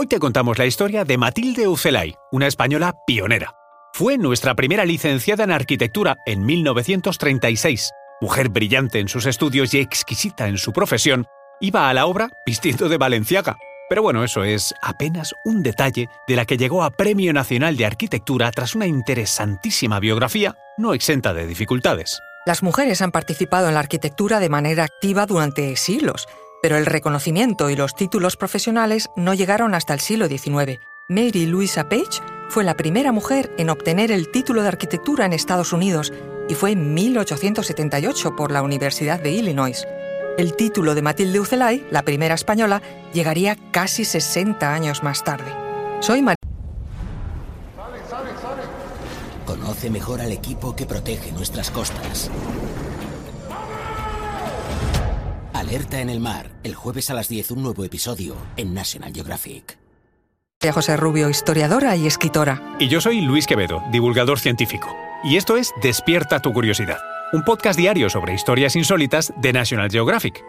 [0.00, 3.56] Hoy te contamos la historia de Matilde Ucelay, una española pionera.
[3.92, 7.90] Fue nuestra primera licenciada en arquitectura en 1936.
[8.20, 11.26] Mujer brillante en sus estudios y exquisita en su profesión,
[11.60, 13.56] iba a la obra vistiendo de valenciaga.
[13.88, 17.86] Pero bueno, eso es apenas un detalle de la que llegó a Premio Nacional de
[17.86, 22.20] Arquitectura tras una interesantísima biografía no exenta de dificultades.
[22.46, 26.28] Las mujeres han participado en la arquitectura de manera activa durante siglos,
[26.62, 30.80] pero el reconocimiento y los títulos profesionales no llegaron hasta el siglo XIX.
[31.08, 35.72] Mary Louisa Page fue la primera mujer en obtener el título de arquitectura en Estados
[35.72, 36.12] Unidos
[36.48, 39.86] y fue en 1878 por la Universidad de Illinois.
[40.38, 42.80] El título de Matilde Ucelay, la primera española,
[43.12, 45.52] llegaría casi 60 años más tarde.
[46.00, 46.36] Soy María.
[49.44, 52.30] Conoce mejor al equipo que protege nuestras costas.
[55.68, 56.50] Alerta en el mar.
[56.62, 59.76] El jueves a las 10 un nuevo episodio en National Geographic.
[60.62, 62.76] Soy José Rubio, historiadora y escritora.
[62.78, 64.88] Y yo soy Luis Quevedo, divulgador científico.
[65.24, 66.96] Y esto es Despierta tu curiosidad,
[67.34, 70.42] un podcast diario sobre historias insólitas de National Geographic.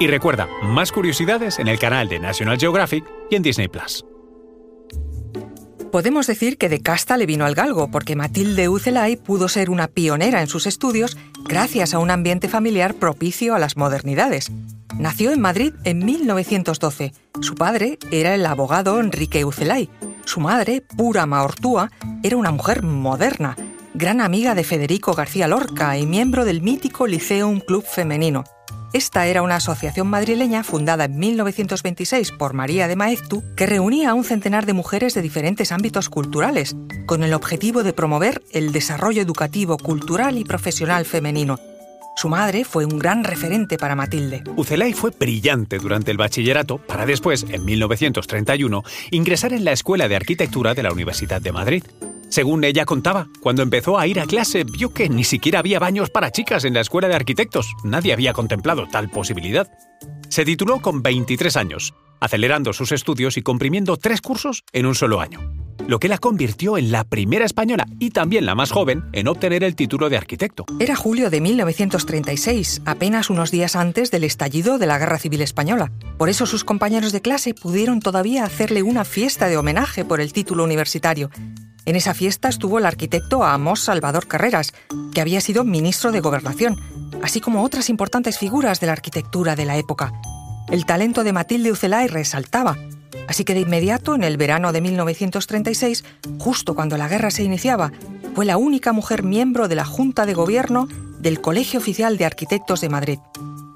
[0.00, 4.06] Y recuerda, más curiosidades en el canal de National Geographic y en Disney Plus.
[5.94, 9.86] Podemos decir que de casta le vino al galgo, porque Matilde Ucelay pudo ser una
[9.86, 14.50] pionera en sus estudios gracias a un ambiente familiar propicio a las modernidades.
[14.98, 17.12] Nació en Madrid en 1912.
[17.40, 19.90] Su padre era el abogado Enrique Ucelay.
[20.24, 21.90] Su madre, Pura Maortúa,
[22.22, 23.56] era una mujer moderna,
[23.92, 28.44] gran amiga de Federico García Lorca y miembro del mítico Liceum Club Femenino.
[28.94, 34.14] Esta era una asociación madrileña fundada en 1926 por María de Maeztu que reunía a
[34.14, 39.20] un centenar de mujeres de diferentes ámbitos culturales, con el objetivo de promover el desarrollo
[39.20, 41.58] educativo, cultural y profesional femenino.
[42.14, 44.44] Su madre fue un gran referente para Matilde.
[44.54, 50.14] Ucelay fue brillante durante el bachillerato para después, en 1931, ingresar en la Escuela de
[50.14, 51.82] Arquitectura de la Universidad de Madrid.
[52.34, 56.10] Según ella contaba, cuando empezó a ir a clase vio que ni siquiera había baños
[56.10, 57.76] para chicas en la escuela de arquitectos.
[57.84, 59.70] Nadie había contemplado tal posibilidad.
[60.30, 65.20] Se tituló con 23 años, acelerando sus estudios y comprimiendo tres cursos en un solo
[65.20, 65.38] año,
[65.86, 69.62] lo que la convirtió en la primera española y también la más joven en obtener
[69.62, 70.64] el título de arquitecto.
[70.80, 75.92] Era julio de 1936, apenas unos días antes del estallido de la Guerra Civil Española.
[76.18, 80.32] Por eso sus compañeros de clase pudieron todavía hacerle una fiesta de homenaje por el
[80.32, 81.30] título universitario,
[81.86, 84.72] en esa fiesta estuvo el arquitecto Amos Salvador Carreras,
[85.12, 86.80] que había sido ministro de Gobernación,
[87.22, 90.12] así como otras importantes figuras de la arquitectura de la época.
[90.70, 92.78] El talento de Matilde Ucelay resaltaba,
[93.28, 96.04] así que de inmediato, en el verano de 1936,
[96.38, 97.92] justo cuando la guerra se iniciaba,
[98.34, 100.88] fue la única mujer miembro de la Junta de Gobierno
[101.20, 103.18] del Colegio Oficial de Arquitectos de Madrid.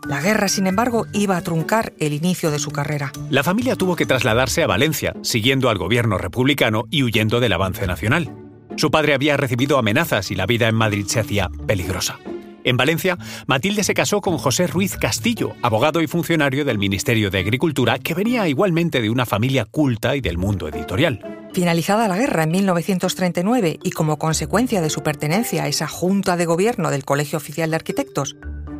[0.08, 3.12] La guerra, sin embargo, iba a truncar el inicio de su carrera.
[3.28, 7.86] La familia tuvo que trasladarse a Valencia, siguiendo al gobierno republicano y huyendo del avance
[7.86, 8.34] nacional.
[8.76, 12.18] Su padre había recibido amenazas y la vida en Madrid se hacía peligrosa.
[12.64, 17.40] En Valencia, Matilde se casó con José Ruiz Castillo, abogado y funcionario del Ministerio de
[17.40, 21.50] Agricultura, que venía igualmente de una familia culta y del mundo editorial.
[21.52, 26.46] Finalizada la guerra en 1939 y como consecuencia de su pertenencia a esa Junta de
[26.46, 28.36] Gobierno del Colegio Oficial de Arquitectos,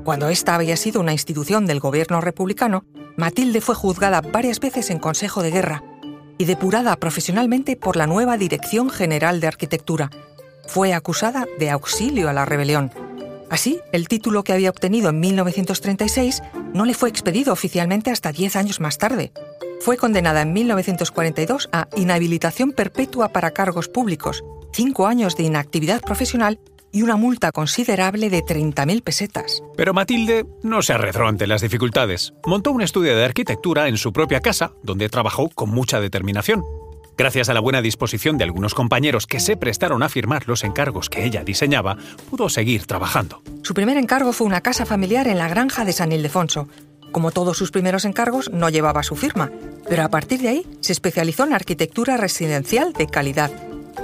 [0.08, 2.86] cuando esta había sido una institución del gobierno republicano,
[3.18, 5.84] Matilde fue juzgada varias veces en Consejo de Guerra
[6.38, 10.08] y depurada profesionalmente por la nueva Dirección General de Arquitectura.
[10.66, 12.90] Fue acusada de auxilio a la rebelión.
[13.50, 16.42] Así, el título que había obtenido en 1936
[16.72, 19.30] no le fue expedido oficialmente hasta 10 años más tarde.
[19.82, 24.42] Fue condenada en 1942 a inhabilitación perpetua para cargos públicos,
[24.72, 26.58] cinco años de inactividad profesional
[26.92, 29.62] y una multa considerable de 30.000 pesetas.
[29.76, 32.34] Pero Matilde no se arredró ante las dificultades.
[32.46, 36.62] Montó un estudio de arquitectura en su propia casa, donde trabajó con mucha determinación.
[37.16, 41.10] Gracias a la buena disposición de algunos compañeros que se prestaron a firmar los encargos
[41.10, 41.96] que ella diseñaba,
[42.30, 43.42] pudo seguir trabajando.
[43.62, 46.68] Su primer encargo fue una casa familiar en la granja de San Ildefonso.
[47.10, 49.50] Como todos sus primeros encargos, no llevaba su firma,
[49.88, 53.50] pero a partir de ahí se especializó en arquitectura residencial de calidad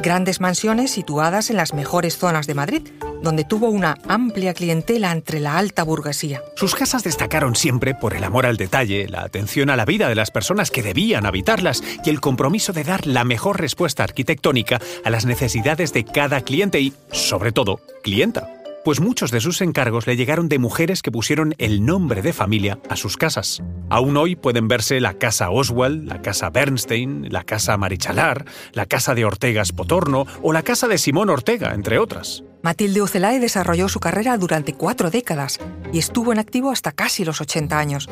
[0.03, 2.83] grandes mansiones situadas en las mejores zonas de Madrid,
[3.23, 6.43] donde tuvo una amplia clientela entre la alta burguesía.
[6.57, 10.15] Sus casas destacaron siempre por el amor al detalle, la atención a la vida de
[10.15, 15.11] las personas que debían habitarlas y el compromiso de dar la mejor respuesta arquitectónica a
[15.11, 20.17] las necesidades de cada cliente y, sobre todo, clienta pues muchos de sus encargos le
[20.17, 23.63] llegaron de mujeres que pusieron el nombre de familia a sus casas.
[23.89, 29.15] Aún hoy pueden verse la casa Oswald, la casa Bernstein, la casa Marichalar, la casa
[29.15, 32.45] de Ortegas Potorno o la casa de Simón Ortega, entre otras.
[32.63, 35.59] Matilde Ucelay desarrolló su carrera durante cuatro décadas
[35.93, 38.09] y estuvo en activo hasta casi los 80 años.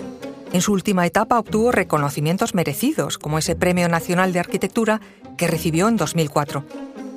[0.53, 5.01] En su última etapa obtuvo reconocimientos merecidos, como ese Premio Nacional de Arquitectura
[5.39, 6.65] que recibió en 2004.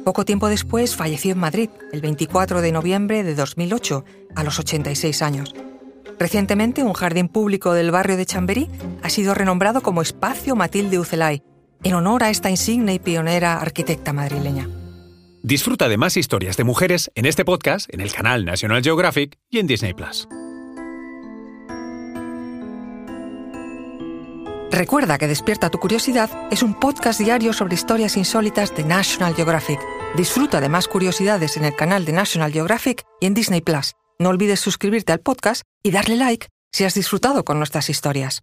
[0.05, 4.05] Poco tiempo después falleció en Madrid, el 24 de noviembre de 2008,
[4.35, 5.55] a los 86 años.
[6.19, 8.69] Recientemente, un jardín público del barrio de Chamberí
[9.01, 11.41] ha sido renombrado como Espacio Matilde Ucelay,
[11.83, 14.69] en honor a esta insigne y pionera arquitecta madrileña.
[15.41, 19.57] Disfruta de más historias de mujeres en este podcast, en el canal National Geographic y
[19.57, 20.27] en Disney Plus.
[24.75, 29.79] Recuerda que Despierta tu Curiosidad es un podcast diario sobre historias insólitas de National Geographic.
[30.15, 33.95] Disfruta de más curiosidades en el canal de National Geographic y en Disney Plus.
[34.17, 38.41] No olvides suscribirte al podcast y darle like si has disfrutado con nuestras historias.